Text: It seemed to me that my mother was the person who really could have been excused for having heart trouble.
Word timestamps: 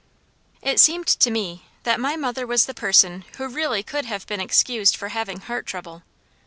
It 0.63 0.79
seemed 0.79 1.05
to 1.05 1.29
me 1.29 1.67
that 1.83 1.99
my 1.99 2.15
mother 2.15 2.47
was 2.47 2.65
the 2.65 2.73
person 2.73 3.23
who 3.37 3.47
really 3.47 3.83
could 3.83 4.05
have 4.05 4.25
been 4.25 4.41
excused 4.41 4.95
for 4.95 5.09
having 5.09 5.41
heart 5.41 5.67
trouble. 5.67 6.01